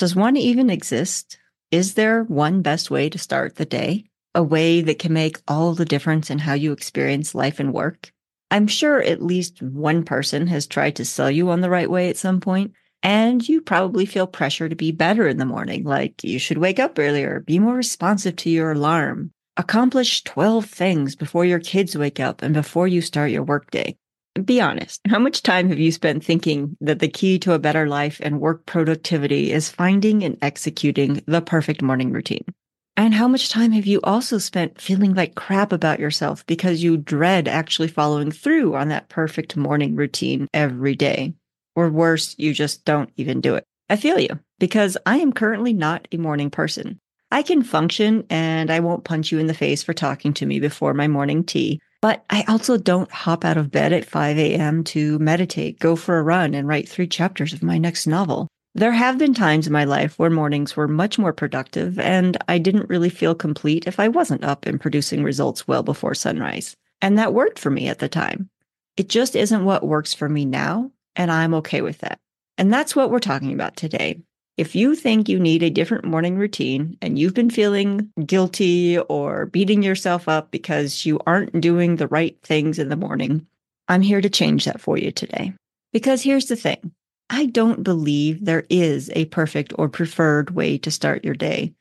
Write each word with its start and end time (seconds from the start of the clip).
Does 0.00 0.16
one 0.16 0.38
even 0.38 0.70
exist? 0.70 1.36
Is 1.70 1.92
there 1.92 2.22
one 2.24 2.62
best 2.62 2.90
way 2.90 3.10
to 3.10 3.18
start 3.18 3.56
the 3.56 3.66
day? 3.66 4.06
A 4.34 4.42
way 4.42 4.80
that 4.80 4.98
can 4.98 5.12
make 5.12 5.42
all 5.46 5.74
the 5.74 5.84
difference 5.84 6.30
in 6.30 6.38
how 6.38 6.54
you 6.54 6.72
experience 6.72 7.34
life 7.34 7.60
and 7.60 7.70
work? 7.74 8.10
I'm 8.50 8.66
sure 8.66 9.02
at 9.02 9.20
least 9.22 9.60
one 9.60 10.02
person 10.04 10.46
has 10.46 10.66
tried 10.66 10.96
to 10.96 11.04
sell 11.04 11.30
you 11.30 11.50
on 11.50 11.60
the 11.60 11.68
right 11.68 11.90
way 11.90 12.08
at 12.08 12.16
some 12.16 12.40
point, 12.40 12.72
and 13.02 13.46
you 13.46 13.60
probably 13.60 14.06
feel 14.06 14.26
pressure 14.26 14.70
to 14.70 14.74
be 14.74 14.90
better 14.90 15.28
in 15.28 15.36
the 15.36 15.44
morning, 15.44 15.84
like 15.84 16.24
you 16.24 16.38
should 16.38 16.56
wake 16.56 16.78
up 16.78 16.98
earlier, 16.98 17.40
be 17.40 17.58
more 17.58 17.76
responsive 17.76 18.36
to 18.36 18.48
your 18.48 18.72
alarm, 18.72 19.32
accomplish 19.58 20.24
12 20.24 20.64
things 20.64 21.14
before 21.14 21.44
your 21.44 21.60
kids 21.60 21.94
wake 21.94 22.18
up 22.18 22.40
and 22.40 22.54
before 22.54 22.88
you 22.88 23.02
start 23.02 23.32
your 23.32 23.42
workday. 23.42 23.94
Be 24.44 24.60
honest. 24.60 25.00
How 25.08 25.18
much 25.18 25.42
time 25.42 25.68
have 25.68 25.78
you 25.78 25.90
spent 25.90 26.24
thinking 26.24 26.76
that 26.80 27.00
the 27.00 27.08
key 27.08 27.38
to 27.40 27.52
a 27.52 27.58
better 27.58 27.88
life 27.88 28.20
and 28.22 28.40
work 28.40 28.64
productivity 28.64 29.50
is 29.52 29.68
finding 29.68 30.22
and 30.22 30.38
executing 30.40 31.22
the 31.26 31.40
perfect 31.40 31.82
morning 31.82 32.12
routine? 32.12 32.44
And 32.96 33.12
how 33.14 33.26
much 33.26 33.48
time 33.48 33.72
have 33.72 33.86
you 33.86 34.00
also 34.04 34.38
spent 34.38 34.80
feeling 34.80 35.14
like 35.14 35.34
crap 35.34 35.72
about 35.72 35.98
yourself 35.98 36.46
because 36.46 36.82
you 36.82 36.96
dread 36.96 37.48
actually 37.48 37.88
following 37.88 38.30
through 38.30 38.76
on 38.76 38.88
that 38.88 39.08
perfect 39.08 39.56
morning 39.56 39.96
routine 39.96 40.46
every 40.54 40.94
day? 40.94 41.34
Or 41.74 41.88
worse, 41.88 42.34
you 42.38 42.52
just 42.52 42.84
don't 42.84 43.10
even 43.16 43.40
do 43.40 43.54
it. 43.54 43.64
I 43.88 43.96
feel 43.96 44.20
you 44.20 44.38
because 44.60 44.96
I 45.06 45.16
am 45.16 45.32
currently 45.32 45.72
not 45.72 46.06
a 46.12 46.18
morning 46.18 46.50
person. 46.50 46.98
I 47.32 47.42
can 47.42 47.62
function 47.62 48.26
and 48.30 48.70
I 48.70 48.80
won't 48.80 49.04
punch 49.04 49.32
you 49.32 49.38
in 49.38 49.46
the 49.46 49.54
face 49.54 49.82
for 49.82 49.94
talking 49.94 50.34
to 50.34 50.46
me 50.46 50.60
before 50.60 50.94
my 50.94 51.08
morning 51.08 51.42
tea. 51.42 51.80
But 52.02 52.24
I 52.30 52.44
also 52.48 52.78
don't 52.78 53.10
hop 53.10 53.44
out 53.44 53.58
of 53.58 53.70
bed 53.70 53.92
at 53.92 54.06
5 54.06 54.38
a.m. 54.38 54.84
to 54.84 55.18
meditate, 55.18 55.78
go 55.78 55.96
for 55.96 56.18
a 56.18 56.22
run, 56.22 56.54
and 56.54 56.66
write 56.66 56.88
three 56.88 57.06
chapters 57.06 57.52
of 57.52 57.62
my 57.62 57.76
next 57.76 58.06
novel. 58.06 58.48
There 58.74 58.92
have 58.92 59.18
been 59.18 59.34
times 59.34 59.66
in 59.66 59.72
my 59.72 59.84
life 59.84 60.18
where 60.18 60.30
mornings 60.30 60.76
were 60.76 60.88
much 60.88 61.18
more 61.18 61.32
productive, 61.32 61.98
and 61.98 62.38
I 62.48 62.58
didn't 62.58 62.88
really 62.88 63.10
feel 63.10 63.34
complete 63.34 63.86
if 63.86 63.98
I 63.98 64.08
wasn't 64.08 64.44
up 64.44 64.64
and 64.64 64.80
producing 64.80 65.24
results 65.24 65.66
well 65.66 65.82
before 65.82 66.14
sunrise. 66.14 66.74
And 67.02 67.18
that 67.18 67.34
worked 67.34 67.58
for 67.58 67.70
me 67.70 67.88
at 67.88 67.98
the 67.98 68.08
time. 68.08 68.48
It 68.96 69.08
just 69.08 69.34
isn't 69.34 69.64
what 69.64 69.86
works 69.86 70.14
for 70.14 70.28
me 70.28 70.44
now, 70.44 70.92
and 71.16 71.32
I'm 71.32 71.54
okay 71.54 71.82
with 71.82 71.98
that. 71.98 72.18
And 72.56 72.72
that's 72.72 72.94
what 72.94 73.10
we're 73.10 73.18
talking 73.18 73.52
about 73.52 73.76
today. 73.76 74.22
If 74.60 74.74
you 74.74 74.94
think 74.94 75.26
you 75.26 75.40
need 75.40 75.62
a 75.62 75.70
different 75.70 76.04
morning 76.04 76.36
routine 76.36 76.98
and 77.00 77.18
you've 77.18 77.32
been 77.32 77.48
feeling 77.48 78.12
guilty 78.26 78.98
or 78.98 79.46
beating 79.46 79.82
yourself 79.82 80.28
up 80.28 80.50
because 80.50 81.06
you 81.06 81.18
aren't 81.26 81.62
doing 81.62 81.96
the 81.96 82.08
right 82.08 82.36
things 82.42 82.78
in 82.78 82.90
the 82.90 82.94
morning, 82.94 83.46
I'm 83.88 84.02
here 84.02 84.20
to 84.20 84.28
change 84.28 84.66
that 84.66 84.78
for 84.78 84.98
you 84.98 85.12
today. 85.12 85.54
Because 85.94 86.20
here's 86.20 86.48
the 86.48 86.56
thing 86.56 86.92
I 87.30 87.46
don't 87.46 87.82
believe 87.82 88.44
there 88.44 88.66
is 88.68 89.10
a 89.14 89.24
perfect 89.24 89.72
or 89.78 89.88
preferred 89.88 90.50
way 90.50 90.76
to 90.76 90.90
start 90.90 91.24
your 91.24 91.32
day 91.32 91.72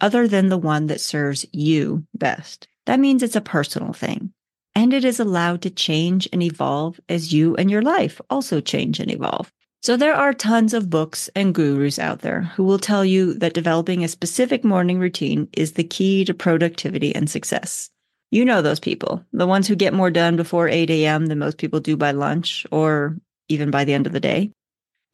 other 0.00 0.28
than 0.28 0.48
the 0.48 0.56
one 0.56 0.86
that 0.86 1.00
serves 1.00 1.44
you 1.52 2.06
best. 2.14 2.68
That 2.86 3.00
means 3.00 3.24
it's 3.24 3.34
a 3.34 3.40
personal 3.40 3.92
thing 3.92 4.32
and 4.76 4.94
it 4.94 5.04
is 5.04 5.18
allowed 5.18 5.62
to 5.62 5.70
change 5.70 6.28
and 6.32 6.44
evolve 6.44 7.00
as 7.08 7.32
you 7.32 7.56
and 7.56 7.68
your 7.68 7.82
life 7.82 8.20
also 8.30 8.60
change 8.60 9.00
and 9.00 9.10
evolve. 9.10 9.52
So 9.80 9.96
there 9.96 10.14
are 10.14 10.34
tons 10.34 10.74
of 10.74 10.90
books 10.90 11.30
and 11.36 11.54
gurus 11.54 11.98
out 11.98 12.20
there 12.20 12.42
who 12.42 12.64
will 12.64 12.78
tell 12.80 13.04
you 13.04 13.34
that 13.34 13.54
developing 13.54 14.02
a 14.02 14.08
specific 14.08 14.64
morning 14.64 14.98
routine 14.98 15.48
is 15.52 15.72
the 15.72 15.84
key 15.84 16.24
to 16.24 16.34
productivity 16.34 17.14
and 17.14 17.30
success. 17.30 17.88
You 18.30 18.44
know 18.44 18.60
those 18.60 18.80
people, 18.80 19.24
the 19.32 19.46
ones 19.46 19.68
who 19.68 19.76
get 19.76 19.94
more 19.94 20.10
done 20.10 20.36
before 20.36 20.68
8 20.68 20.90
a.m. 20.90 21.26
than 21.26 21.38
most 21.38 21.58
people 21.58 21.80
do 21.80 21.96
by 21.96 22.10
lunch 22.10 22.66
or 22.70 23.16
even 23.48 23.70
by 23.70 23.84
the 23.84 23.94
end 23.94 24.06
of 24.06 24.12
the 24.12 24.20
day. 24.20 24.50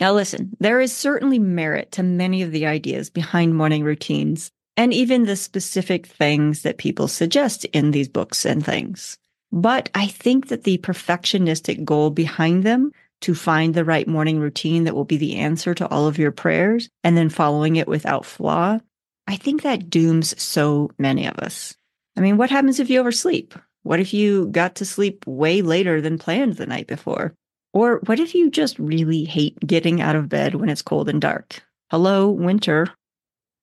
Now, 0.00 0.12
listen, 0.12 0.56
there 0.58 0.80
is 0.80 0.92
certainly 0.92 1.38
merit 1.38 1.92
to 1.92 2.02
many 2.02 2.42
of 2.42 2.50
the 2.50 2.66
ideas 2.66 3.10
behind 3.10 3.54
morning 3.54 3.84
routines 3.84 4.50
and 4.76 4.92
even 4.92 5.24
the 5.24 5.36
specific 5.36 6.06
things 6.06 6.62
that 6.62 6.78
people 6.78 7.06
suggest 7.06 7.64
in 7.66 7.92
these 7.92 8.08
books 8.08 8.44
and 8.44 8.64
things. 8.64 9.18
But 9.52 9.88
I 9.94 10.08
think 10.08 10.48
that 10.48 10.64
the 10.64 10.78
perfectionistic 10.78 11.84
goal 11.84 12.10
behind 12.10 12.64
them 12.64 12.90
to 13.24 13.34
find 13.34 13.72
the 13.72 13.86
right 13.86 14.06
morning 14.06 14.38
routine 14.38 14.84
that 14.84 14.94
will 14.94 15.06
be 15.06 15.16
the 15.16 15.36
answer 15.36 15.72
to 15.72 15.88
all 15.88 16.06
of 16.06 16.18
your 16.18 16.30
prayers 16.30 16.90
and 17.02 17.16
then 17.16 17.30
following 17.30 17.76
it 17.76 17.88
without 17.88 18.26
flaw, 18.26 18.78
I 19.26 19.36
think 19.36 19.62
that 19.62 19.88
dooms 19.88 20.40
so 20.40 20.90
many 20.98 21.26
of 21.26 21.38
us. 21.38 21.74
I 22.18 22.20
mean, 22.20 22.36
what 22.36 22.50
happens 22.50 22.80
if 22.80 22.90
you 22.90 23.00
oversleep? 23.00 23.54
What 23.82 23.98
if 23.98 24.12
you 24.12 24.48
got 24.48 24.74
to 24.76 24.84
sleep 24.84 25.26
way 25.26 25.62
later 25.62 26.02
than 26.02 26.18
planned 26.18 26.56
the 26.56 26.66
night 26.66 26.86
before? 26.86 27.34
Or 27.72 28.00
what 28.04 28.20
if 28.20 28.34
you 28.34 28.50
just 28.50 28.78
really 28.78 29.24
hate 29.24 29.58
getting 29.66 30.02
out 30.02 30.16
of 30.16 30.28
bed 30.28 30.56
when 30.56 30.68
it's 30.68 30.82
cold 30.82 31.08
and 31.08 31.20
dark? 31.20 31.62
Hello, 31.90 32.28
winter. 32.30 32.88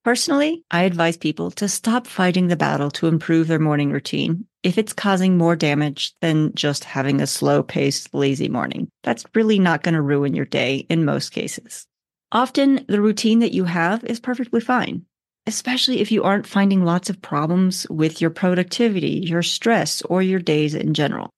Personally, 0.03 0.63
I 0.72 0.84
advise 0.84 1.16
people 1.16 1.51
to 1.51 1.69
stop 1.69 2.07
fighting 2.07 2.47
the 2.47 2.56
battle 2.56 2.89
to 2.91 3.07
improve 3.07 3.47
their 3.47 3.59
morning 3.59 3.91
routine 3.91 4.45
if 4.63 4.79
it's 4.79 4.94
causing 4.94 5.38
more 5.38 5.56
damage 5.56 6.16
than 6.22 6.56
just 6.56 6.85
having 6.85 7.22
a 7.22 7.28
slow 7.28 7.62
paced, 7.62 8.12
lazy 8.12 8.50
morning. 8.50 8.89
That's 9.03 9.25
really 9.35 9.59
not 9.59 9.84
going 9.84 9.94
to 9.94 10.01
ruin 10.01 10.34
your 10.34 10.45
day 10.45 10.88
in 10.89 11.06
most 11.06 11.29
cases. 11.29 11.85
Often, 12.31 12.85
the 12.88 13.01
routine 13.01 13.39
that 13.39 13.53
you 13.53 13.66
have 13.66 14.03
is 14.06 14.19
perfectly 14.19 14.59
fine, 14.59 15.06
especially 15.45 16.00
if 16.00 16.12
you 16.12 16.23
aren't 16.23 16.47
finding 16.47 16.83
lots 16.83 17.12
of 17.12 17.22
problems 17.22 17.85
with 17.89 18.22
your 18.22 18.31
productivity, 18.31 19.19
your 19.23 19.44
stress, 19.44 20.01
or 20.03 20.23
your 20.23 20.39
days 20.39 20.73
in 20.73 20.95
general. 20.95 21.29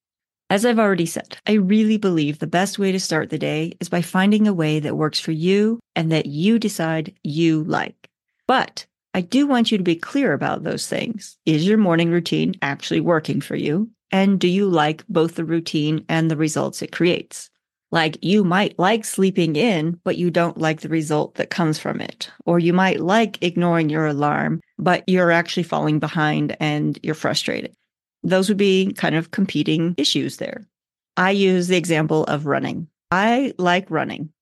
As 0.48 0.64
I've 0.64 0.78
already 0.78 1.06
said, 1.06 1.36
I 1.46 1.54
really 1.54 1.98
believe 1.98 2.38
the 2.38 2.46
best 2.46 2.78
way 2.78 2.92
to 2.92 3.00
start 3.00 3.28
the 3.28 3.38
day 3.38 3.72
is 3.80 3.90
by 3.90 4.00
finding 4.00 4.48
a 4.48 4.54
way 4.54 4.80
that 4.80 4.96
works 4.96 5.20
for 5.20 5.32
you 5.32 5.80
and 5.94 6.10
that 6.12 6.26
you 6.26 6.58
decide 6.58 7.14
you 7.22 7.64
like. 7.64 8.08
But 8.46 8.86
I 9.14 9.20
do 9.20 9.46
want 9.46 9.70
you 9.70 9.78
to 9.78 9.84
be 9.84 9.96
clear 9.96 10.32
about 10.32 10.64
those 10.64 10.86
things. 10.86 11.38
Is 11.46 11.66
your 11.66 11.78
morning 11.78 12.10
routine 12.10 12.54
actually 12.62 13.00
working 13.00 13.40
for 13.40 13.56
you? 13.56 13.90
And 14.10 14.38
do 14.38 14.48
you 14.48 14.68
like 14.68 15.06
both 15.08 15.36
the 15.36 15.44
routine 15.44 16.04
and 16.08 16.30
the 16.30 16.36
results 16.36 16.82
it 16.82 16.92
creates? 16.92 17.48
Like 17.90 18.18
you 18.22 18.42
might 18.42 18.76
like 18.78 19.04
sleeping 19.04 19.54
in, 19.54 20.00
but 20.02 20.18
you 20.18 20.30
don't 20.30 20.58
like 20.58 20.80
the 20.80 20.88
result 20.88 21.36
that 21.36 21.50
comes 21.50 21.78
from 21.78 22.00
it. 22.00 22.28
Or 22.44 22.58
you 22.58 22.72
might 22.72 23.00
like 23.00 23.40
ignoring 23.40 23.88
your 23.88 24.06
alarm, 24.06 24.60
but 24.78 25.04
you're 25.06 25.30
actually 25.30 25.62
falling 25.62 26.00
behind 26.00 26.56
and 26.58 26.98
you're 27.04 27.14
frustrated. 27.14 27.72
Those 28.24 28.48
would 28.48 28.58
be 28.58 28.92
kind 28.94 29.14
of 29.14 29.30
competing 29.30 29.94
issues 29.96 30.38
there. 30.38 30.66
I 31.16 31.30
use 31.30 31.68
the 31.68 31.76
example 31.76 32.24
of 32.24 32.46
running. 32.46 32.88
I 33.12 33.54
like 33.58 33.88
running 33.90 34.33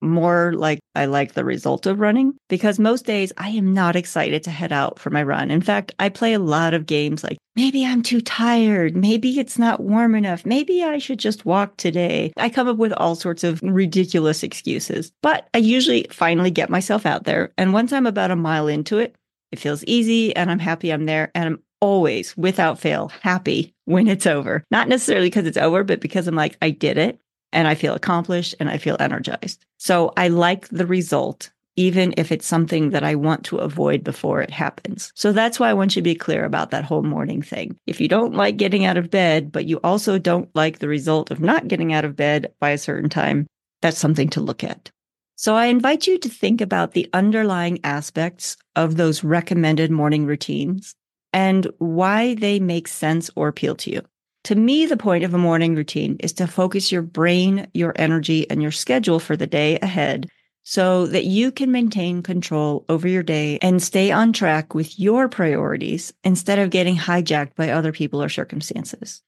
more 0.00 0.52
like 0.54 0.80
I 0.94 1.06
like 1.06 1.34
the 1.34 1.44
result 1.44 1.86
of 1.86 2.00
running 2.00 2.34
because 2.48 2.78
most 2.78 3.06
days 3.06 3.32
I 3.36 3.50
am 3.50 3.72
not 3.72 3.96
excited 3.96 4.44
to 4.44 4.50
head 4.50 4.72
out 4.72 4.98
for 4.98 5.10
my 5.10 5.22
run. 5.22 5.50
In 5.50 5.60
fact, 5.60 5.94
I 5.98 6.08
play 6.08 6.34
a 6.34 6.38
lot 6.38 6.74
of 6.74 6.86
games 6.86 7.24
like 7.24 7.38
maybe 7.54 7.84
I'm 7.84 8.02
too 8.02 8.20
tired. 8.20 8.96
Maybe 8.96 9.38
it's 9.38 9.58
not 9.58 9.80
warm 9.80 10.14
enough. 10.14 10.44
Maybe 10.46 10.82
I 10.82 10.98
should 10.98 11.18
just 11.18 11.44
walk 11.44 11.76
today. 11.76 12.32
I 12.36 12.48
come 12.48 12.68
up 12.68 12.76
with 12.76 12.92
all 12.92 13.14
sorts 13.14 13.44
of 13.44 13.60
ridiculous 13.62 14.42
excuses, 14.42 15.12
but 15.22 15.48
I 15.54 15.58
usually 15.58 16.06
finally 16.10 16.50
get 16.50 16.70
myself 16.70 17.06
out 17.06 17.24
there. 17.24 17.52
And 17.56 17.72
once 17.72 17.92
I'm 17.92 18.06
about 18.06 18.30
a 18.30 18.36
mile 18.36 18.68
into 18.68 18.98
it, 18.98 19.16
it 19.52 19.58
feels 19.58 19.84
easy 19.84 20.34
and 20.34 20.50
I'm 20.50 20.58
happy 20.58 20.92
I'm 20.92 21.06
there. 21.06 21.30
And 21.34 21.46
I'm 21.46 21.62
always, 21.80 22.36
without 22.36 22.78
fail, 22.78 23.08
happy 23.22 23.74
when 23.84 24.08
it's 24.08 24.26
over. 24.26 24.64
Not 24.70 24.88
necessarily 24.88 25.26
because 25.28 25.46
it's 25.46 25.56
over, 25.56 25.84
but 25.84 26.00
because 26.00 26.26
I'm 26.26 26.34
like, 26.34 26.56
I 26.60 26.70
did 26.70 26.98
it 26.98 27.20
and 27.56 27.66
I 27.66 27.74
feel 27.74 27.94
accomplished 27.94 28.54
and 28.60 28.68
I 28.68 28.76
feel 28.76 28.98
energized. 29.00 29.64
So 29.78 30.12
I 30.16 30.28
like 30.28 30.68
the 30.68 30.86
result, 30.86 31.50
even 31.74 32.12
if 32.18 32.30
it's 32.30 32.46
something 32.46 32.90
that 32.90 33.02
I 33.02 33.14
want 33.14 33.44
to 33.46 33.56
avoid 33.56 34.04
before 34.04 34.42
it 34.42 34.50
happens. 34.50 35.10
So 35.14 35.32
that's 35.32 35.58
why 35.58 35.70
I 35.70 35.74
want 35.74 35.96
you 35.96 36.02
to 36.02 36.04
be 36.04 36.14
clear 36.14 36.44
about 36.44 36.70
that 36.70 36.84
whole 36.84 37.02
morning 37.02 37.40
thing. 37.40 37.78
If 37.86 37.98
you 37.98 38.08
don't 38.08 38.34
like 38.34 38.58
getting 38.58 38.84
out 38.84 38.98
of 38.98 39.10
bed, 39.10 39.50
but 39.50 39.64
you 39.64 39.80
also 39.82 40.18
don't 40.18 40.54
like 40.54 40.78
the 40.78 40.88
result 40.88 41.30
of 41.30 41.40
not 41.40 41.66
getting 41.66 41.94
out 41.94 42.04
of 42.04 42.14
bed 42.14 42.52
by 42.60 42.70
a 42.70 42.78
certain 42.78 43.08
time, 43.08 43.46
that's 43.80 43.98
something 43.98 44.28
to 44.30 44.40
look 44.42 44.62
at. 44.62 44.90
So 45.36 45.54
I 45.54 45.66
invite 45.66 46.06
you 46.06 46.18
to 46.18 46.28
think 46.28 46.60
about 46.60 46.92
the 46.92 47.08
underlying 47.14 47.80
aspects 47.84 48.58
of 48.74 48.96
those 48.96 49.24
recommended 49.24 49.90
morning 49.90 50.26
routines 50.26 50.94
and 51.32 51.66
why 51.78 52.34
they 52.34 52.60
make 52.60 52.86
sense 52.86 53.30
or 53.34 53.48
appeal 53.48 53.76
to 53.76 53.90
you. 53.90 54.02
To 54.46 54.54
me, 54.54 54.86
the 54.86 54.96
point 54.96 55.24
of 55.24 55.34
a 55.34 55.38
morning 55.38 55.74
routine 55.74 56.18
is 56.20 56.32
to 56.34 56.46
focus 56.46 56.92
your 56.92 57.02
brain, 57.02 57.66
your 57.74 57.92
energy, 57.96 58.48
and 58.48 58.62
your 58.62 58.70
schedule 58.70 59.18
for 59.18 59.36
the 59.36 59.48
day 59.48 59.76
ahead 59.80 60.30
so 60.62 61.06
that 61.06 61.24
you 61.24 61.50
can 61.50 61.72
maintain 61.72 62.22
control 62.22 62.84
over 62.88 63.08
your 63.08 63.24
day 63.24 63.58
and 63.60 63.82
stay 63.82 64.12
on 64.12 64.32
track 64.32 64.72
with 64.72 65.00
your 65.00 65.28
priorities 65.28 66.14
instead 66.22 66.60
of 66.60 66.70
getting 66.70 66.96
hijacked 66.96 67.56
by 67.56 67.70
other 67.70 67.90
people 67.90 68.22
or 68.22 68.28
circumstances. 68.28 69.20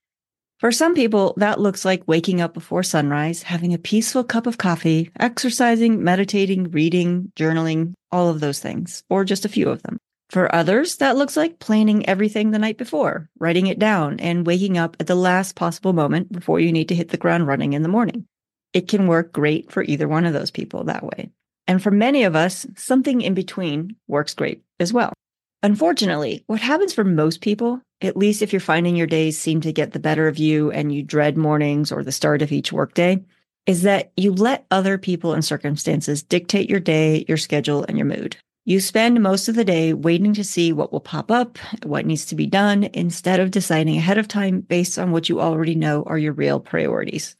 For 0.61 0.70
some 0.70 0.94
people, 0.94 1.35
that 1.37 1.59
looks 1.59 1.85
like 1.85 2.06
waking 2.06 2.41
up 2.41 2.55
before 2.55 2.85
sunrise, 2.85 3.43
having 3.43 3.75
a 3.75 3.79
peaceful 3.79 4.23
cup 4.23 4.47
of 4.47 4.59
coffee, 4.59 5.11
exercising, 5.19 6.00
meditating, 6.00 6.71
reading, 6.71 7.32
journaling, 7.35 7.94
all 8.12 8.29
of 8.29 8.38
those 8.38 8.61
things, 8.61 9.03
or 9.11 9.25
just 9.25 9.44
a 9.44 9.49
few 9.49 9.69
of 9.69 9.82
them. 9.82 9.99
For 10.31 10.55
others, 10.55 10.97
that 10.97 11.17
looks 11.17 11.39
like 11.39 11.59
planning 11.59 12.07
everything 12.07 12.51
the 12.51 12.59
night 12.59 12.77
before, 12.77 13.31
writing 13.39 13.67
it 13.67 13.79
down, 13.79 14.21
and 14.21 14.47
waking 14.47 14.77
up 14.77 14.97
at 15.01 15.07
the 15.07 15.15
last 15.15 15.55
possible 15.55 15.95
moment 15.95 16.31
before 16.31 16.61
you 16.61 16.71
need 16.71 16.89
to 16.89 16.95
hit 16.95 17.09
the 17.09 17.17
ground 17.17 17.47
running 17.47 17.73
in 17.73 17.83
the 17.83 17.89
morning. 17.89 18.27
It 18.75 18.89
can 18.89 19.07
work 19.07 19.33
great 19.33 19.73
for 19.73 19.83
either 19.83 20.07
one 20.07 20.27
of 20.27 20.35
those 20.35 20.51
people 20.51 20.85
that 20.85 21.03
way. 21.03 21.31
And 21.67 21.83
for 21.83 21.91
many 21.91 22.25
of 22.25 22.37
us, 22.37 22.67
something 22.77 23.23
in 23.23 23.33
between 23.33 23.97
works 24.07 24.35
great 24.35 24.63
as 24.79 24.93
well. 24.93 25.15
Unfortunately, 25.63 26.45
what 26.47 26.61
happens 26.61 26.93
for 26.93 27.05
most 27.05 27.41
people, 27.41 27.81
at 28.03 28.17
least 28.17 28.43
if 28.43 28.53
you're 28.53 28.61
finding 28.61 28.97
your 28.97 29.07
days 29.07 29.39
seem 29.39 29.63
to 29.63 29.73
get 29.73 29.93
the 29.93 29.99
better 29.99 30.29
of 30.29 30.39
you 30.39 30.71
and 30.71 30.95
you 30.95 31.03
dread 31.03 31.39
mornings 31.39 31.91
or 31.91 32.05
the 32.05 32.13
start 32.13 32.43
of 32.43 32.53
each 32.53 32.71
workday, 32.71 33.25
is 33.67 33.83
that 33.83 34.13
you 34.17 34.33
let 34.33 34.67
other 34.71 34.99
people 34.99 35.33
and 35.33 35.45
circumstances 35.45 36.23
dictate 36.23 36.71
your 36.71 36.81
day, 36.81 37.25
your 37.29 37.37
schedule, 37.39 37.85
and 37.89 37.99
your 37.99 38.07
mood. 38.07 38.37
You 38.69 38.81
spend 38.81 39.23
most 39.23 39.49
of 39.49 39.55
the 39.55 39.65
day 39.65 39.94
waiting 39.94 40.35
to 40.35 40.44
see 40.44 40.75
what 40.75 40.93
will 40.93 41.00
pop 41.00 41.31
up, 41.31 41.56
what 41.85 42.05
needs 42.05 42.26
to 42.26 42.35
be 42.35 42.47
done, 42.47 42.85
instead 42.93 43.41
of 43.41 43.50
deciding 43.50 43.97
ahead 43.97 44.19
of 44.19 44.29
time 44.29 44.61
based 44.61 44.99
on 44.99 45.11
what 45.11 45.26
you 45.31 45.41
already 45.41 45.75
know 45.75 46.03
are 46.03 46.19
your 46.19 46.35
real 46.35 46.61
priorities. 46.61 47.35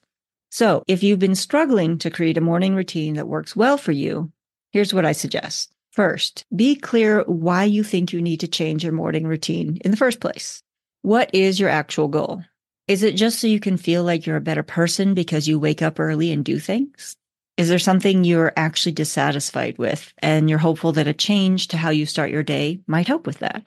So, 0.51 0.83
if 0.89 1.03
you've 1.03 1.19
been 1.19 1.35
struggling 1.35 1.99
to 1.99 2.09
create 2.09 2.39
a 2.39 2.41
morning 2.41 2.75
routine 2.75 3.13
that 3.17 3.29
works 3.29 3.55
well 3.55 3.77
for 3.77 3.93
you, 3.93 4.33
here's 4.73 4.95
what 4.95 5.05
I 5.05 5.13
suggest. 5.13 5.71
First, 5.93 6.47
be 6.57 6.75
clear 6.75 7.25
why 7.25 7.65
you 7.65 7.85
think 7.85 8.11
you 8.11 8.23
need 8.23 8.41
to 8.41 8.49
change 8.49 8.83
your 8.83 8.95
morning 8.95 9.27
routine 9.27 9.77
in 9.85 9.91
the 9.91 9.99
first 9.99 10.21
place. 10.21 10.63
What 11.03 11.29
is 11.35 11.61
your 11.61 11.69
actual 11.69 12.09
goal? 12.09 12.43
Is 12.87 13.03
it 13.03 13.17
just 13.17 13.39
so 13.39 13.49
you 13.49 13.61
can 13.61 13.77
feel 13.77 14.03
like 14.03 14.25
you're 14.25 14.37
a 14.37 14.41
better 14.41 14.63
person 14.63 15.13
because 15.13 15.47
you 15.47 15.59
wake 15.59 15.83
up 15.83 16.01
early 16.01 16.33
and 16.33 16.43
do 16.43 16.59
things? 16.59 17.19
Is 17.59 17.69
there 17.69 17.81
something 17.81 18.23
you're 18.23 18.53
actually 18.57 18.93
dissatisfied 18.93 19.79
with 19.79 20.15
and 20.19 20.49
you're 20.49 20.61
hopeful 20.61 20.93
that 20.93 21.09
a 21.09 21.13
change 21.13 21.67
to 21.69 21.77
how 21.77 21.91
you 21.91 22.07
start 22.07 22.31
your 22.31 22.45
day 22.45 22.79
might 22.87 23.09
help 23.09 23.27
with 23.27 23.41
that? 23.41 23.65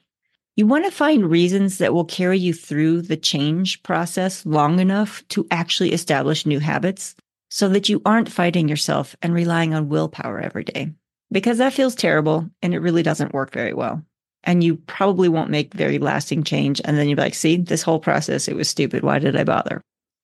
You 0.55 0.65
want 0.65 0.85
to 0.85 0.91
find 0.91 1.29
reasons 1.29 1.77
that 1.79 1.93
will 1.93 2.05
carry 2.05 2.39
you 2.39 2.53
through 2.53 3.01
the 3.01 3.17
change 3.17 3.83
process 3.83 4.45
long 4.45 4.79
enough 4.79 5.27
to 5.29 5.45
actually 5.51 5.91
establish 5.91 6.45
new 6.45 6.59
habits 6.59 7.15
so 7.49 7.67
that 7.67 7.89
you 7.89 8.01
aren't 8.05 8.31
fighting 8.31 8.69
yourself 8.69 9.17
and 9.21 9.33
relying 9.33 9.73
on 9.73 9.89
willpower 9.89 10.39
every 10.39 10.63
day. 10.63 10.93
Because 11.29 11.57
that 11.57 11.73
feels 11.73 11.93
terrible 11.93 12.49
and 12.61 12.73
it 12.73 12.79
really 12.79 13.03
doesn't 13.03 13.33
work 13.33 13.51
very 13.51 13.73
well. 13.73 14.01
And 14.45 14.63
you 14.63 14.77
probably 14.77 15.27
won't 15.27 15.49
make 15.49 15.73
very 15.73 15.99
lasting 15.99 16.45
change. 16.45 16.79
And 16.85 16.97
then 16.97 17.09
you're 17.09 17.17
like, 17.17 17.35
see, 17.35 17.57
this 17.57 17.81
whole 17.81 17.99
process, 17.99 18.47
it 18.47 18.55
was 18.55 18.69
stupid. 18.69 19.03
Why 19.03 19.19
did 19.19 19.35
I 19.35 19.43
bother? 19.43 19.81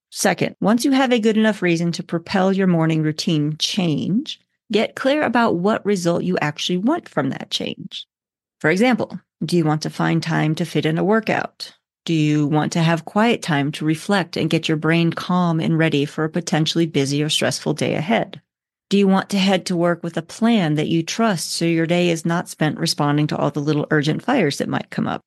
Second, 0.09 0.55
once 0.61 0.85
you 0.85 0.91
have 0.91 1.11
a 1.11 1.19
good 1.19 1.37
enough 1.37 1.61
reason 1.61 1.91
to 1.93 2.03
propel 2.03 2.53
your 2.53 2.67
morning 2.67 3.01
routine 3.01 3.57
change, 3.57 4.39
get 4.71 4.95
clear 4.95 5.21
about 5.23 5.57
what 5.57 5.85
result 5.85 6.23
you 6.23 6.37
actually 6.39 6.77
want 6.77 7.09
from 7.09 7.29
that 7.29 7.51
change. 7.51 8.07
For 8.59 8.69
example, 8.69 9.19
do 9.43 9.57
you 9.57 9.65
want 9.65 9.81
to 9.83 9.89
find 9.89 10.23
time 10.23 10.55
to 10.55 10.65
fit 10.65 10.85
in 10.85 10.97
a 10.97 11.03
workout? 11.03 11.73
Do 12.05 12.13
you 12.13 12.47
want 12.47 12.71
to 12.71 12.79
have 12.79 13.05
quiet 13.05 13.41
time 13.41 13.71
to 13.73 13.85
reflect 13.85 14.37
and 14.37 14.49
get 14.49 14.69
your 14.69 14.77
brain 14.77 15.11
calm 15.11 15.59
and 15.59 15.77
ready 15.77 16.05
for 16.05 16.23
a 16.23 16.29
potentially 16.29 16.85
busy 16.85 17.21
or 17.21 17.29
stressful 17.29 17.73
day 17.73 17.95
ahead? 17.95 18.41
Do 18.89 18.97
you 18.97 19.09
want 19.09 19.29
to 19.31 19.37
head 19.37 19.65
to 19.65 19.75
work 19.75 20.01
with 20.01 20.15
a 20.15 20.21
plan 20.21 20.75
that 20.75 20.87
you 20.87 21.03
trust 21.03 21.51
so 21.51 21.65
your 21.65 21.85
day 21.85 22.09
is 22.09 22.25
not 22.25 22.47
spent 22.47 22.79
responding 22.79 23.27
to 23.27 23.37
all 23.37 23.51
the 23.51 23.59
little 23.59 23.85
urgent 23.91 24.23
fires 24.23 24.57
that 24.59 24.69
might 24.69 24.89
come 24.89 25.07
up? 25.07 25.21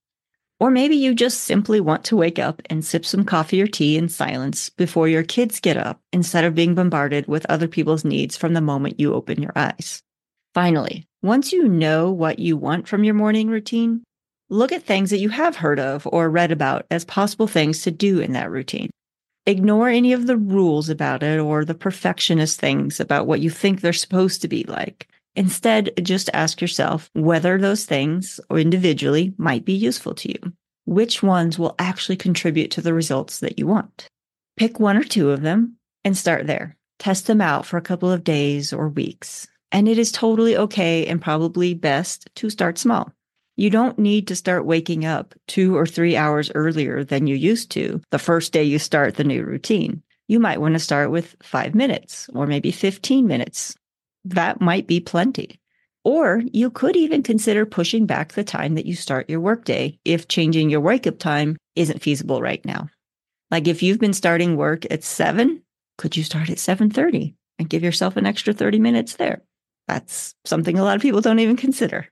Or 0.60 0.70
maybe 0.70 0.94
you 0.94 1.14
just 1.14 1.44
simply 1.44 1.80
want 1.80 2.04
to 2.04 2.16
wake 2.16 2.38
up 2.38 2.60
and 2.68 2.84
sip 2.84 3.06
some 3.06 3.24
coffee 3.24 3.62
or 3.62 3.66
tea 3.66 3.96
in 3.96 4.10
silence 4.10 4.68
before 4.68 5.08
your 5.08 5.22
kids 5.22 5.58
get 5.58 5.78
up 5.78 6.00
instead 6.12 6.44
of 6.44 6.54
being 6.54 6.74
bombarded 6.74 7.26
with 7.26 7.46
other 7.48 7.66
people's 7.66 8.04
needs 8.04 8.36
from 8.36 8.52
the 8.52 8.60
moment 8.60 9.00
you 9.00 9.14
open 9.14 9.40
your 9.40 9.52
eyes. 9.56 10.02
Finally, 10.52 11.06
once 11.22 11.50
you 11.50 11.66
know 11.66 12.10
what 12.10 12.38
you 12.38 12.58
want 12.58 12.86
from 12.86 13.04
your 13.04 13.14
morning 13.14 13.48
routine, 13.48 14.04
look 14.50 14.70
at 14.70 14.82
things 14.82 15.08
that 15.08 15.20
you 15.20 15.30
have 15.30 15.56
heard 15.56 15.80
of 15.80 16.06
or 16.12 16.28
read 16.28 16.52
about 16.52 16.84
as 16.90 17.06
possible 17.06 17.46
things 17.46 17.80
to 17.82 17.90
do 17.90 18.20
in 18.20 18.32
that 18.32 18.50
routine. 18.50 18.90
Ignore 19.46 19.88
any 19.88 20.12
of 20.12 20.26
the 20.26 20.36
rules 20.36 20.90
about 20.90 21.22
it 21.22 21.40
or 21.40 21.64
the 21.64 21.74
perfectionist 21.74 22.60
things 22.60 23.00
about 23.00 23.26
what 23.26 23.40
you 23.40 23.48
think 23.48 23.80
they're 23.80 23.94
supposed 23.94 24.42
to 24.42 24.48
be 24.48 24.64
like. 24.64 25.08
Instead, 25.36 25.90
just 26.02 26.28
ask 26.34 26.60
yourself 26.60 27.10
whether 27.14 27.58
those 27.58 27.84
things 27.84 28.40
or 28.50 28.58
individually 28.58 29.32
might 29.38 29.64
be 29.64 29.72
useful 29.72 30.14
to 30.14 30.28
you. 30.28 30.52
Which 30.86 31.22
ones 31.22 31.58
will 31.58 31.76
actually 31.78 32.16
contribute 32.16 32.70
to 32.72 32.82
the 32.82 32.94
results 32.94 33.38
that 33.40 33.58
you 33.58 33.66
want? 33.66 34.08
Pick 34.56 34.80
one 34.80 34.96
or 34.96 35.04
two 35.04 35.30
of 35.30 35.42
them 35.42 35.76
and 36.04 36.16
start 36.16 36.46
there. 36.46 36.76
Test 36.98 37.26
them 37.26 37.40
out 37.40 37.64
for 37.64 37.76
a 37.76 37.82
couple 37.82 38.10
of 38.10 38.24
days 38.24 38.72
or 38.72 38.88
weeks. 38.88 39.46
And 39.72 39.88
it 39.88 39.98
is 39.98 40.10
totally 40.10 40.56
okay 40.56 41.06
and 41.06 41.22
probably 41.22 41.74
best 41.74 42.28
to 42.36 42.50
start 42.50 42.76
small. 42.76 43.12
You 43.56 43.70
don't 43.70 43.98
need 43.98 44.26
to 44.28 44.36
start 44.36 44.64
waking 44.64 45.04
up 45.04 45.34
two 45.46 45.76
or 45.76 45.86
three 45.86 46.16
hours 46.16 46.50
earlier 46.54 47.04
than 47.04 47.26
you 47.26 47.36
used 47.36 47.70
to 47.72 48.00
the 48.10 48.18
first 48.18 48.52
day 48.52 48.64
you 48.64 48.78
start 48.78 49.14
the 49.14 49.24
new 49.24 49.44
routine. 49.44 50.02
You 50.28 50.40
might 50.40 50.60
want 50.60 50.74
to 50.74 50.80
start 50.80 51.10
with 51.10 51.36
five 51.42 51.74
minutes 51.74 52.28
or 52.34 52.46
maybe 52.46 52.70
15 52.72 53.26
minutes. 53.26 53.76
That 54.24 54.60
might 54.60 54.86
be 54.86 55.00
plenty. 55.00 55.60
Or 56.04 56.42
you 56.52 56.70
could 56.70 56.96
even 56.96 57.22
consider 57.22 57.66
pushing 57.66 58.06
back 58.06 58.32
the 58.32 58.44
time 58.44 58.74
that 58.74 58.86
you 58.86 58.94
start 58.94 59.28
your 59.28 59.40
workday 59.40 59.98
if 60.04 60.28
changing 60.28 60.70
your 60.70 60.80
wake 60.80 61.06
up 61.06 61.18
time 61.18 61.56
isn't 61.76 62.02
feasible 62.02 62.40
right 62.40 62.64
now. 62.64 62.88
Like 63.50 63.68
if 63.68 63.82
you've 63.82 63.98
been 63.98 64.14
starting 64.14 64.56
work 64.56 64.86
at 64.90 65.04
7, 65.04 65.62
could 65.98 66.16
you 66.16 66.24
start 66.24 66.48
at 66.48 66.58
7:30 66.58 67.34
and 67.58 67.68
give 67.68 67.82
yourself 67.82 68.16
an 68.16 68.24
extra 68.24 68.54
30 68.54 68.78
minutes 68.78 69.16
there? 69.16 69.42
That's 69.88 70.34
something 70.44 70.78
a 70.78 70.84
lot 70.84 70.96
of 70.96 71.02
people 71.02 71.20
don't 71.20 71.40
even 71.40 71.56
consider. 71.56 72.08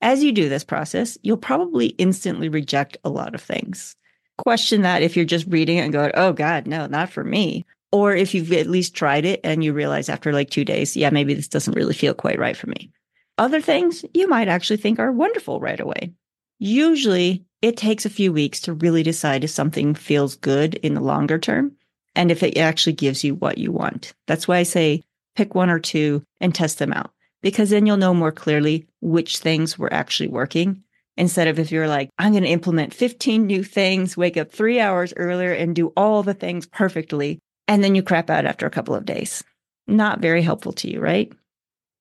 As 0.00 0.22
you 0.22 0.32
do 0.32 0.48
this 0.48 0.64
process, 0.64 1.16
you'll 1.22 1.38
probably 1.38 1.88
instantly 1.88 2.48
reject 2.48 2.96
a 3.04 3.08
lot 3.08 3.34
of 3.34 3.40
things. 3.40 3.94
Question 4.36 4.82
that 4.82 5.02
if 5.02 5.16
you're 5.16 5.24
just 5.24 5.46
reading 5.48 5.78
it 5.78 5.82
and 5.82 5.92
going, 5.92 6.12
oh 6.14 6.32
God, 6.32 6.66
no, 6.66 6.86
not 6.86 7.10
for 7.10 7.24
me. 7.24 7.64
Or 7.90 8.14
if 8.14 8.34
you've 8.34 8.52
at 8.52 8.66
least 8.66 8.94
tried 8.94 9.24
it 9.24 9.40
and 9.44 9.64
you 9.64 9.72
realize 9.72 10.08
after 10.08 10.32
like 10.32 10.50
two 10.50 10.64
days, 10.64 10.96
yeah, 10.96 11.10
maybe 11.10 11.34
this 11.34 11.48
doesn't 11.48 11.76
really 11.76 11.94
feel 11.94 12.14
quite 12.14 12.38
right 12.38 12.56
for 12.56 12.68
me. 12.68 12.90
Other 13.38 13.60
things 13.60 14.04
you 14.12 14.28
might 14.28 14.48
actually 14.48 14.76
think 14.76 14.98
are 14.98 15.12
wonderful 15.12 15.60
right 15.60 15.80
away. 15.80 16.12
Usually 16.58 17.44
it 17.62 17.76
takes 17.76 18.04
a 18.04 18.10
few 18.10 18.32
weeks 18.32 18.60
to 18.62 18.72
really 18.72 19.02
decide 19.02 19.44
if 19.44 19.50
something 19.50 19.94
feels 19.94 20.36
good 20.36 20.74
in 20.76 20.94
the 20.94 21.00
longer 21.00 21.38
term 21.38 21.72
and 22.14 22.30
if 22.30 22.42
it 22.42 22.58
actually 22.58 22.94
gives 22.94 23.24
you 23.24 23.34
what 23.34 23.58
you 23.58 23.72
want. 23.72 24.12
That's 24.26 24.48
why 24.48 24.58
I 24.58 24.64
say 24.64 25.04
pick 25.36 25.54
one 25.54 25.70
or 25.70 25.78
two 25.78 26.24
and 26.40 26.54
test 26.54 26.78
them 26.78 26.92
out 26.92 27.12
because 27.42 27.70
then 27.70 27.86
you'll 27.86 27.96
know 27.96 28.14
more 28.14 28.32
clearly 28.32 28.86
which 29.00 29.38
things 29.38 29.78
were 29.78 29.92
actually 29.92 30.28
working 30.28 30.82
instead 31.16 31.48
of 31.48 31.58
if 31.58 31.70
you're 31.70 31.88
like, 31.88 32.10
I'm 32.18 32.32
going 32.32 32.44
to 32.44 32.48
implement 32.48 32.94
15 32.94 33.46
new 33.46 33.62
things, 33.64 34.16
wake 34.16 34.36
up 34.36 34.52
three 34.52 34.80
hours 34.80 35.12
earlier 35.16 35.52
and 35.52 35.74
do 35.74 35.92
all 35.96 36.22
the 36.22 36.34
things 36.34 36.66
perfectly. 36.66 37.40
And 37.68 37.84
then 37.84 37.94
you 37.94 38.02
crap 38.02 38.30
out 38.30 38.46
after 38.46 38.66
a 38.66 38.70
couple 38.70 38.94
of 38.94 39.04
days. 39.04 39.44
Not 39.86 40.20
very 40.20 40.42
helpful 40.42 40.72
to 40.72 40.90
you, 40.90 41.00
right? 41.00 41.32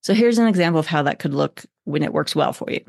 So 0.02 0.14
here's 0.14 0.40
an 0.40 0.48
example 0.48 0.80
of 0.80 0.88
how 0.88 1.04
that 1.04 1.20
could 1.20 1.34
look 1.34 1.64
when 1.84 2.02
it 2.02 2.14
works 2.14 2.36
well 2.36 2.54
for 2.54 2.72
you. 2.72 2.84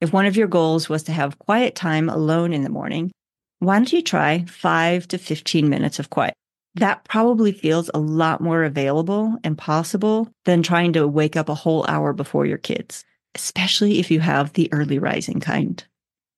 If 0.00 0.12
one 0.12 0.26
of 0.26 0.36
your 0.36 0.48
goals 0.48 0.88
was 0.88 1.02
to 1.04 1.12
have 1.12 1.38
quiet 1.38 1.74
time 1.74 2.08
alone 2.08 2.52
in 2.52 2.62
the 2.62 2.70
morning, 2.70 3.12
why 3.58 3.76
don't 3.76 3.92
you 3.92 4.02
try 4.02 4.44
five 4.46 5.06
to 5.08 5.18
15 5.18 5.68
minutes 5.68 5.98
of 5.98 6.08
quiet? 6.08 6.34
that 6.74 7.04
probably 7.04 7.52
feels 7.52 7.90
a 7.92 7.98
lot 7.98 8.40
more 8.40 8.64
available 8.64 9.36
and 9.44 9.58
possible 9.58 10.28
than 10.44 10.62
trying 10.62 10.92
to 10.94 11.06
wake 11.06 11.36
up 11.36 11.48
a 11.48 11.54
whole 11.54 11.84
hour 11.88 12.12
before 12.12 12.46
your 12.46 12.58
kids, 12.58 13.04
especially 13.34 13.98
if 13.98 14.10
you 14.10 14.20
have 14.20 14.52
the 14.52 14.72
early 14.72 14.98
rising 14.98 15.40
kind. 15.40 15.84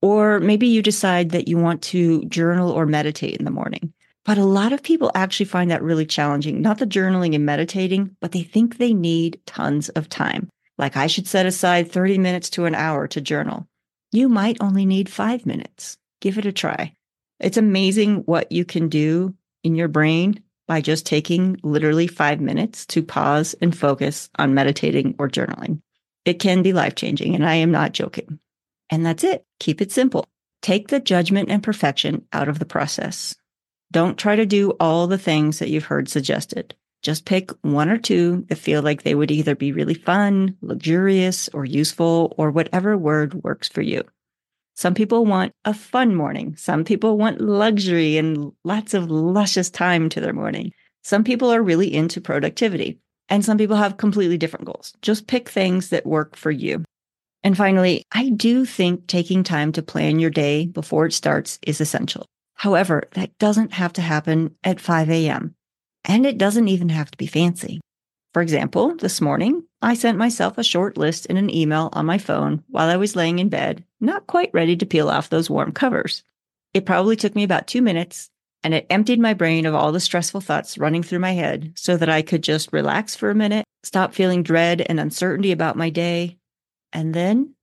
Or 0.02 0.40
maybe 0.40 0.66
you 0.66 0.82
decide 0.82 1.30
that 1.30 1.48
you 1.48 1.56
want 1.56 1.82
to 1.82 2.24
journal 2.26 2.70
or 2.70 2.84
meditate 2.84 3.36
in 3.36 3.44
the 3.44 3.50
morning. 3.50 3.92
But 4.24 4.38
a 4.38 4.44
lot 4.44 4.72
of 4.72 4.82
people 4.82 5.10
actually 5.14 5.46
find 5.46 5.70
that 5.70 5.82
really 5.82 6.06
challenging, 6.06 6.62
not 6.62 6.78
the 6.78 6.86
journaling 6.86 7.34
and 7.34 7.44
meditating, 7.44 8.16
but 8.20 8.32
they 8.32 8.42
think 8.42 8.78
they 8.78 8.94
need 8.94 9.40
tons 9.46 9.90
of 9.90 10.08
time. 10.08 10.48
Like 10.78 10.96
I 10.96 11.06
should 11.06 11.26
set 11.26 11.46
aside 11.46 11.92
30 11.92 12.18
minutes 12.18 12.50
to 12.50 12.64
an 12.64 12.74
hour 12.74 13.06
to 13.08 13.20
journal. 13.20 13.68
You 14.12 14.28
might 14.28 14.56
only 14.60 14.86
need 14.86 15.08
five 15.08 15.44
minutes. 15.44 15.98
Give 16.20 16.38
it 16.38 16.46
a 16.46 16.52
try. 16.52 16.94
It's 17.38 17.56
amazing 17.56 18.22
what 18.26 18.50
you 18.50 18.64
can 18.64 18.88
do 18.88 19.34
in 19.62 19.74
your 19.74 19.88
brain 19.88 20.42
by 20.66 20.80
just 20.80 21.04
taking 21.04 21.58
literally 21.62 22.06
five 22.06 22.40
minutes 22.40 22.86
to 22.86 23.02
pause 23.02 23.54
and 23.60 23.76
focus 23.76 24.30
on 24.38 24.54
meditating 24.54 25.14
or 25.18 25.28
journaling. 25.28 25.82
It 26.24 26.38
can 26.38 26.62
be 26.62 26.72
life 26.72 26.94
changing, 26.94 27.34
and 27.34 27.44
I 27.44 27.56
am 27.56 27.70
not 27.70 27.92
joking. 27.92 28.38
And 28.88 29.04
that's 29.04 29.24
it. 29.24 29.44
Keep 29.60 29.82
it 29.82 29.92
simple. 29.92 30.26
Take 30.62 30.88
the 30.88 31.00
judgment 31.00 31.50
and 31.50 31.62
perfection 31.62 32.26
out 32.32 32.48
of 32.48 32.58
the 32.58 32.64
process. 32.64 33.34
Don't 33.90 34.18
try 34.18 34.36
to 34.36 34.46
do 34.46 34.70
all 34.80 35.06
the 35.06 35.18
things 35.18 35.58
that 35.58 35.68
you've 35.68 35.84
heard 35.84 36.08
suggested. 36.08 36.74
Just 37.02 37.26
pick 37.26 37.50
one 37.62 37.90
or 37.90 37.98
two 37.98 38.46
that 38.48 38.56
feel 38.56 38.82
like 38.82 39.02
they 39.02 39.14
would 39.14 39.30
either 39.30 39.54
be 39.54 39.72
really 39.72 39.94
fun, 39.94 40.56
luxurious, 40.62 41.48
or 41.52 41.64
useful, 41.64 42.34
or 42.38 42.50
whatever 42.50 42.96
word 42.96 43.34
works 43.44 43.68
for 43.68 43.82
you. 43.82 44.02
Some 44.74 44.94
people 44.94 45.24
want 45.24 45.52
a 45.64 45.74
fun 45.74 46.16
morning. 46.16 46.56
Some 46.56 46.82
people 46.82 47.16
want 47.16 47.40
luxury 47.40 48.16
and 48.16 48.52
lots 48.64 48.94
of 48.94 49.10
luscious 49.10 49.70
time 49.70 50.08
to 50.08 50.20
their 50.20 50.32
morning. 50.32 50.72
Some 51.02 51.22
people 51.22 51.52
are 51.52 51.62
really 51.62 51.94
into 51.94 52.20
productivity, 52.20 52.98
and 53.28 53.44
some 53.44 53.58
people 53.58 53.76
have 53.76 53.98
completely 53.98 54.38
different 54.38 54.64
goals. 54.64 54.94
Just 55.02 55.26
pick 55.26 55.48
things 55.48 55.90
that 55.90 56.06
work 56.06 56.34
for 56.36 56.50
you. 56.50 56.84
And 57.44 57.56
finally, 57.56 58.04
I 58.10 58.30
do 58.30 58.64
think 58.64 59.06
taking 59.06 59.44
time 59.44 59.70
to 59.72 59.82
plan 59.82 60.18
your 60.18 60.30
day 60.30 60.66
before 60.66 61.04
it 61.04 61.12
starts 61.12 61.58
is 61.66 61.80
essential. 61.82 62.26
However, 62.54 63.04
that 63.12 63.36
doesn't 63.38 63.72
have 63.72 63.92
to 63.94 64.02
happen 64.02 64.56
at 64.64 64.80
5 64.80 65.10
a.m. 65.10 65.54
And 66.04 66.26
it 66.26 66.38
doesn't 66.38 66.68
even 66.68 66.88
have 66.90 67.10
to 67.10 67.18
be 67.18 67.26
fancy. 67.26 67.80
For 68.32 68.42
example, 68.42 68.96
this 68.96 69.20
morning, 69.20 69.64
I 69.80 69.94
sent 69.94 70.18
myself 70.18 70.58
a 70.58 70.64
short 70.64 70.96
list 70.96 71.26
in 71.26 71.36
an 71.36 71.54
email 71.54 71.88
on 71.92 72.04
my 72.06 72.18
phone 72.18 72.64
while 72.68 72.88
I 72.88 72.96
was 72.96 73.14
laying 73.14 73.38
in 73.38 73.48
bed, 73.48 73.84
not 74.00 74.26
quite 74.26 74.50
ready 74.52 74.76
to 74.76 74.86
peel 74.86 75.08
off 75.08 75.30
those 75.30 75.48
warm 75.48 75.72
covers. 75.72 76.24
It 76.72 76.84
probably 76.84 77.14
took 77.14 77.36
me 77.36 77.44
about 77.44 77.68
two 77.68 77.80
minutes, 77.80 78.30
and 78.64 78.74
it 78.74 78.86
emptied 78.90 79.20
my 79.20 79.34
brain 79.34 79.66
of 79.66 79.74
all 79.74 79.92
the 79.92 80.00
stressful 80.00 80.40
thoughts 80.40 80.78
running 80.78 81.04
through 81.04 81.20
my 81.20 81.32
head 81.32 81.74
so 81.76 81.96
that 81.96 82.08
I 82.08 82.22
could 82.22 82.42
just 82.42 82.72
relax 82.72 83.14
for 83.14 83.30
a 83.30 83.34
minute, 83.36 83.64
stop 83.84 84.14
feeling 84.14 84.42
dread 84.42 84.80
and 84.80 84.98
uncertainty 84.98 85.52
about 85.52 85.76
my 85.76 85.90
day. 85.90 86.38
And 86.92 87.14
then 87.14 87.53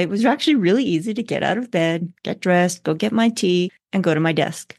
it 0.00 0.08
was 0.08 0.24
actually 0.24 0.56
really 0.56 0.84
easy 0.84 1.14
to 1.14 1.22
get 1.22 1.42
out 1.42 1.58
of 1.58 1.70
bed, 1.70 2.12
get 2.22 2.40
dressed, 2.40 2.82
go 2.82 2.94
get 2.94 3.12
my 3.12 3.28
tea, 3.28 3.70
and 3.92 4.04
go 4.04 4.14
to 4.14 4.20
my 4.20 4.32
desk. 4.32 4.76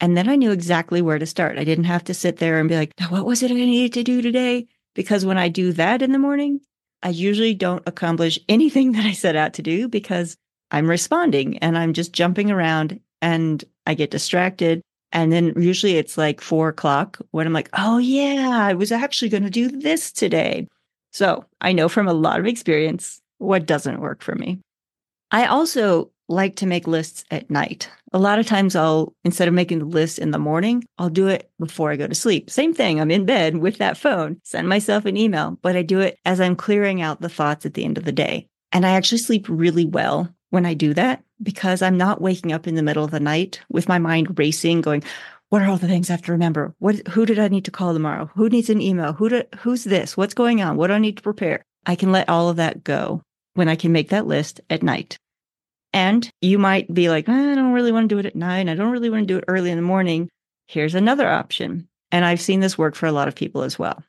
And 0.00 0.16
then 0.16 0.28
I 0.28 0.36
knew 0.36 0.50
exactly 0.50 1.02
where 1.02 1.18
to 1.18 1.26
start. 1.26 1.58
I 1.58 1.64
didn't 1.64 1.84
have 1.84 2.04
to 2.04 2.14
sit 2.14 2.38
there 2.38 2.58
and 2.58 2.68
be 2.68 2.76
like, 2.76 2.92
what 3.08 3.26
was 3.26 3.42
it 3.42 3.50
I 3.50 3.54
needed 3.54 3.92
to 3.94 4.02
do 4.02 4.22
today? 4.22 4.66
Because 4.94 5.26
when 5.26 5.38
I 5.38 5.48
do 5.48 5.72
that 5.74 6.02
in 6.02 6.12
the 6.12 6.18
morning, 6.18 6.60
I 7.02 7.10
usually 7.10 7.54
don't 7.54 7.82
accomplish 7.86 8.38
anything 8.48 8.92
that 8.92 9.04
I 9.04 9.12
set 9.12 9.36
out 9.36 9.54
to 9.54 9.62
do 9.62 9.88
because 9.88 10.36
I'm 10.70 10.88
responding 10.88 11.58
and 11.58 11.76
I'm 11.76 11.92
just 11.92 12.12
jumping 12.12 12.50
around 12.50 13.00
and 13.20 13.62
I 13.86 13.94
get 13.94 14.10
distracted. 14.10 14.80
And 15.12 15.32
then 15.32 15.52
usually 15.60 15.96
it's 15.96 16.16
like 16.16 16.40
four 16.40 16.68
o'clock 16.68 17.18
when 17.32 17.46
I'm 17.46 17.52
like, 17.52 17.68
oh, 17.76 17.98
yeah, 17.98 18.50
I 18.50 18.74
was 18.74 18.92
actually 18.92 19.28
going 19.28 19.42
to 19.42 19.50
do 19.50 19.68
this 19.68 20.12
today. 20.12 20.68
So 21.12 21.44
I 21.60 21.72
know 21.72 21.88
from 21.88 22.06
a 22.06 22.12
lot 22.12 22.38
of 22.38 22.46
experience 22.46 23.20
what 23.40 23.66
doesn't 23.66 24.00
work 24.00 24.22
for 24.22 24.34
me. 24.34 24.60
I 25.30 25.46
also 25.46 26.10
like 26.28 26.56
to 26.56 26.66
make 26.66 26.86
lists 26.86 27.24
at 27.30 27.50
night. 27.50 27.90
A 28.12 28.18
lot 28.18 28.38
of 28.38 28.46
times 28.46 28.76
I'll, 28.76 29.14
instead 29.24 29.48
of 29.48 29.54
making 29.54 29.80
the 29.80 29.84
list 29.84 30.18
in 30.18 30.30
the 30.30 30.38
morning, 30.38 30.84
I'll 30.98 31.10
do 31.10 31.26
it 31.26 31.50
before 31.58 31.90
I 31.90 31.96
go 31.96 32.06
to 32.06 32.14
sleep. 32.14 32.50
Same 32.50 32.72
thing. 32.72 33.00
I'm 33.00 33.10
in 33.10 33.26
bed 33.26 33.56
with 33.56 33.78
that 33.78 33.96
phone, 33.96 34.40
send 34.44 34.68
myself 34.68 35.04
an 35.06 35.16
email, 35.16 35.58
but 35.62 35.74
I 35.74 35.82
do 35.82 36.00
it 36.00 36.18
as 36.24 36.40
I'm 36.40 36.54
clearing 36.54 37.02
out 37.02 37.20
the 37.20 37.28
thoughts 37.28 37.66
at 37.66 37.74
the 37.74 37.84
end 37.84 37.98
of 37.98 38.04
the 38.04 38.12
day. 38.12 38.46
And 38.72 38.86
I 38.86 38.90
actually 38.90 39.18
sleep 39.18 39.46
really 39.48 39.84
well 39.84 40.32
when 40.50 40.66
I 40.66 40.74
do 40.74 40.94
that 40.94 41.24
because 41.42 41.82
I'm 41.82 41.96
not 41.96 42.20
waking 42.20 42.52
up 42.52 42.66
in 42.66 42.74
the 42.74 42.82
middle 42.82 43.04
of 43.04 43.10
the 43.10 43.20
night 43.20 43.60
with 43.68 43.88
my 43.88 43.98
mind 43.98 44.38
racing, 44.38 44.82
going, 44.82 45.02
what 45.48 45.62
are 45.62 45.68
all 45.68 45.78
the 45.78 45.88
things 45.88 46.10
I 46.10 46.12
have 46.12 46.22
to 46.22 46.32
remember? 46.32 46.74
What, 46.78 47.08
who 47.08 47.26
did 47.26 47.40
I 47.40 47.48
need 47.48 47.64
to 47.64 47.72
call 47.72 47.92
tomorrow? 47.92 48.30
Who 48.34 48.48
needs 48.48 48.70
an 48.70 48.80
email? 48.80 49.12
Who 49.14 49.28
do, 49.28 49.42
who's 49.58 49.82
this? 49.82 50.16
What's 50.16 50.34
going 50.34 50.62
on? 50.62 50.76
What 50.76 50.88
do 50.88 50.92
I 50.92 50.98
need 50.98 51.16
to 51.16 51.22
prepare? 51.22 51.64
I 51.86 51.96
can 51.96 52.12
let 52.12 52.28
all 52.28 52.48
of 52.48 52.56
that 52.56 52.84
go 52.84 53.22
when 53.54 53.68
I 53.68 53.76
can 53.76 53.92
make 53.92 54.10
that 54.10 54.26
list 54.26 54.60
at 54.70 54.82
night. 54.82 55.18
And 55.92 56.30
you 56.40 56.58
might 56.58 56.92
be 56.92 57.08
like, 57.08 57.28
I 57.28 57.54
don't 57.54 57.72
really 57.72 57.92
want 57.92 58.08
to 58.08 58.14
do 58.14 58.18
it 58.18 58.26
at 58.26 58.36
night. 58.36 58.68
I 58.68 58.74
don't 58.74 58.92
really 58.92 59.10
want 59.10 59.26
to 59.26 59.34
do 59.34 59.38
it 59.38 59.44
early 59.48 59.70
in 59.70 59.76
the 59.76 59.82
morning. 59.82 60.28
Here's 60.68 60.94
another 60.94 61.28
option. 61.28 61.88
And 62.12 62.24
I've 62.24 62.40
seen 62.40 62.60
this 62.60 62.78
work 62.78 62.94
for 62.94 63.06
a 63.06 63.12
lot 63.12 63.28
of 63.28 63.34
people 63.34 63.62
as 63.62 63.78
well. 63.78 64.02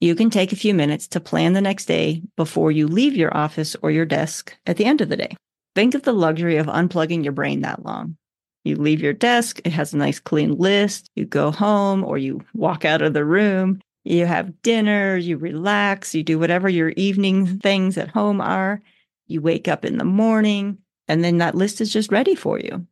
You 0.00 0.14
can 0.14 0.28
take 0.28 0.52
a 0.52 0.56
few 0.56 0.74
minutes 0.74 1.08
to 1.08 1.20
plan 1.20 1.54
the 1.54 1.60
next 1.60 1.86
day 1.86 2.22
before 2.36 2.70
you 2.70 2.86
leave 2.86 3.16
your 3.16 3.34
office 3.34 3.74
or 3.80 3.90
your 3.90 4.04
desk 4.04 4.54
at 4.66 4.76
the 4.76 4.84
end 4.84 5.00
of 5.00 5.08
the 5.08 5.16
day. 5.16 5.36
Think 5.74 5.94
of 5.94 6.02
the 6.02 6.12
luxury 6.12 6.56
of 6.56 6.66
unplugging 6.66 7.24
your 7.24 7.32
brain 7.32 7.62
that 7.62 7.84
long. 7.84 8.16
You 8.64 8.76
leave 8.76 9.00
your 9.00 9.12
desk, 9.12 9.60
it 9.64 9.72
has 9.72 9.92
a 9.92 9.98
nice 9.98 10.20
clean 10.20 10.56
list. 10.56 11.10
You 11.16 11.26
go 11.26 11.50
home 11.50 12.04
or 12.04 12.18
you 12.18 12.42
walk 12.54 12.84
out 12.84 13.02
of 13.02 13.12
the 13.12 13.24
room. 13.24 13.80
You 14.04 14.26
have 14.26 14.62
dinner, 14.62 15.16
you 15.16 15.38
relax, 15.38 16.14
you 16.14 16.22
do 16.22 16.38
whatever 16.38 16.68
your 16.68 16.90
evening 16.90 17.58
things 17.58 17.96
at 17.96 18.08
home 18.08 18.40
are. 18.40 18.82
You 19.26 19.40
wake 19.40 19.66
up 19.66 19.84
in 19.84 19.96
the 19.96 20.04
morning, 20.04 20.78
and 21.08 21.24
then 21.24 21.38
that 21.38 21.54
list 21.54 21.80
is 21.80 21.92
just 21.92 22.12
ready 22.12 22.34
for 22.34 22.58
you. 22.58 22.86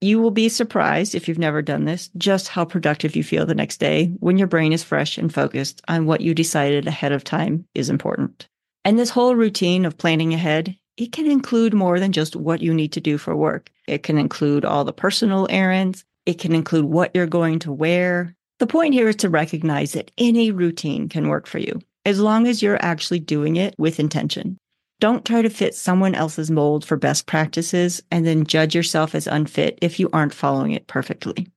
You 0.00 0.20
will 0.20 0.30
be 0.30 0.48
surprised 0.48 1.14
if 1.14 1.28
you've 1.28 1.38
never 1.38 1.62
done 1.62 1.84
this, 1.84 2.10
just 2.16 2.48
how 2.48 2.64
productive 2.64 3.14
you 3.14 3.22
feel 3.22 3.46
the 3.46 3.54
next 3.54 3.78
day 3.78 4.06
when 4.20 4.38
your 4.38 4.48
brain 4.48 4.72
is 4.72 4.82
fresh 4.82 5.18
and 5.18 5.32
focused 5.32 5.80
on 5.88 6.06
what 6.06 6.20
you 6.20 6.34
decided 6.34 6.86
ahead 6.86 7.12
of 7.12 7.22
time 7.22 7.64
is 7.74 7.90
important. 7.90 8.48
And 8.84 8.98
this 8.98 9.10
whole 9.10 9.36
routine 9.36 9.84
of 9.84 9.98
planning 9.98 10.34
ahead, 10.34 10.76
it 10.96 11.12
can 11.12 11.30
include 11.30 11.72
more 11.72 12.00
than 12.00 12.12
just 12.12 12.34
what 12.34 12.60
you 12.60 12.74
need 12.74 12.92
to 12.92 13.00
do 13.00 13.16
for 13.16 13.36
work. 13.36 13.70
It 13.86 14.02
can 14.02 14.18
include 14.18 14.64
all 14.64 14.84
the 14.84 14.92
personal 14.92 15.46
errands. 15.50 16.04
It 16.26 16.38
can 16.38 16.52
include 16.52 16.84
what 16.84 17.12
you're 17.14 17.26
going 17.26 17.60
to 17.60 17.72
wear. 17.72 18.34
The 18.62 18.68
point 18.68 18.94
here 18.94 19.08
is 19.08 19.16
to 19.16 19.28
recognize 19.28 19.94
that 19.94 20.12
any 20.16 20.52
routine 20.52 21.08
can 21.08 21.26
work 21.26 21.48
for 21.48 21.58
you 21.58 21.80
as 22.04 22.20
long 22.20 22.46
as 22.46 22.62
you're 22.62 22.78
actually 22.80 23.18
doing 23.18 23.56
it 23.56 23.74
with 23.76 23.98
intention. 23.98 24.56
Don't 25.00 25.24
try 25.24 25.42
to 25.42 25.50
fit 25.50 25.74
someone 25.74 26.14
else's 26.14 26.48
mold 26.48 26.84
for 26.84 26.96
best 26.96 27.26
practices 27.26 28.00
and 28.12 28.24
then 28.24 28.46
judge 28.46 28.72
yourself 28.72 29.16
as 29.16 29.26
unfit 29.26 29.80
if 29.82 29.98
you 29.98 30.08
aren't 30.12 30.32
following 30.32 30.70
it 30.70 30.86
perfectly. 30.86 31.48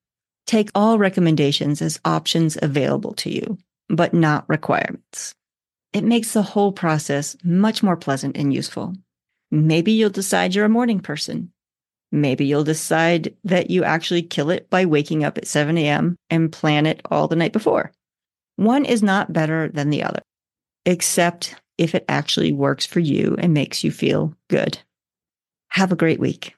Take 0.48 0.72
all 0.74 0.98
recommendations 0.98 1.80
as 1.80 2.02
options 2.06 2.58
available 2.60 3.14
to 3.18 3.30
you, 3.30 3.60
but 3.88 4.16
not 4.16 4.50
requirements. 4.50 5.36
It 5.94 6.04
makes 6.04 6.34
the 6.34 6.42
whole 6.42 6.72
process 6.72 7.38
much 7.44 7.84
more 7.84 7.98
pleasant 7.98 8.36
and 8.36 8.52
useful. 8.52 8.96
Maybe 9.52 9.92
you'll 9.92 10.10
decide 10.10 10.56
you're 10.56 10.66
a 10.66 10.70
morning 10.70 11.02
person. 11.02 11.52
Maybe 12.12 12.46
you'll 12.46 12.64
decide 12.64 13.36
that 13.44 13.70
you 13.70 13.84
actually 13.84 14.22
kill 14.22 14.50
it 14.50 14.70
by 14.70 14.86
waking 14.86 15.24
up 15.24 15.38
at 15.38 15.48
7 15.48 15.78
a.m. 15.78 16.16
and 16.30 16.52
plan 16.52 16.86
it 16.86 17.02
all 17.12 17.28
the 17.28 17.36
night 17.36 17.54
before. 17.54 17.92
One 18.56 18.86
is 18.86 19.04
not 19.04 19.34
better 19.34 19.70
than 19.70 19.90
the 19.90 20.04
other, 20.04 20.22
except 20.86 21.56
if 21.78 21.94
it 21.94 22.06
actually 22.08 22.54
works 22.54 22.86
for 22.86 23.02
you 23.02 23.36
and 23.40 23.54
makes 23.54 23.84
you 23.84 23.92
feel 23.92 24.34
good. 24.50 24.80
Have 25.70 25.92
a 25.92 25.98
great 25.98 26.20
week. 26.20 26.56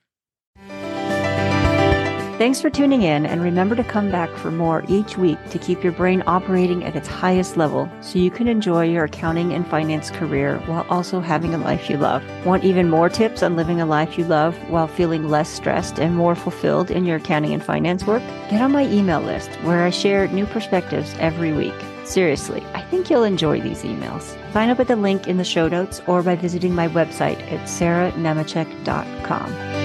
Thanks 2.37 2.61
for 2.61 2.69
tuning 2.69 3.01
in, 3.01 3.25
and 3.25 3.41
remember 3.41 3.75
to 3.75 3.83
come 3.83 4.11
back 4.11 4.29
for 4.37 4.51
more 4.51 4.83
each 4.87 5.17
week 5.17 5.39
to 5.49 5.57
keep 5.57 5.83
your 5.83 5.91
brain 5.91 6.21
operating 6.27 6.83
at 6.83 6.95
its 6.95 7.07
highest 7.07 7.57
level 7.57 7.89
so 8.01 8.19
you 8.19 8.29
can 8.29 8.47
enjoy 8.47 8.85
your 8.85 9.05
accounting 9.05 9.53
and 9.53 9.67
finance 9.67 10.11
career 10.11 10.59
while 10.67 10.85
also 10.87 11.19
having 11.19 11.55
a 11.55 11.57
life 11.57 11.89
you 11.89 11.97
love. 11.97 12.23
Want 12.45 12.63
even 12.63 12.91
more 12.91 13.09
tips 13.09 13.41
on 13.41 13.55
living 13.55 13.81
a 13.81 13.87
life 13.87 14.19
you 14.19 14.23
love 14.23 14.55
while 14.69 14.87
feeling 14.87 15.27
less 15.27 15.49
stressed 15.49 15.99
and 15.99 16.15
more 16.15 16.35
fulfilled 16.35 16.91
in 16.91 17.05
your 17.05 17.17
accounting 17.17 17.55
and 17.55 17.63
finance 17.63 18.05
work? 18.05 18.21
Get 18.51 18.61
on 18.61 18.71
my 18.71 18.85
email 18.85 19.19
list 19.19 19.49
where 19.63 19.83
I 19.83 19.89
share 19.89 20.27
new 20.27 20.45
perspectives 20.45 21.15
every 21.17 21.53
week. 21.53 21.73
Seriously, 22.05 22.63
I 22.75 22.83
think 22.83 23.09
you'll 23.09 23.23
enjoy 23.23 23.61
these 23.61 23.81
emails. 23.81 24.37
Sign 24.53 24.69
up 24.69 24.79
at 24.79 24.87
the 24.87 24.95
link 24.95 25.27
in 25.27 25.37
the 25.37 25.43
show 25.43 25.67
notes 25.67 26.03
or 26.05 26.21
by 26.21 26.35
visiting 26.35 26.75
my 26.75 26.87
website 26.87 27.41
at 27.51 27.67
sarahnemecek.com. 27.67 29.76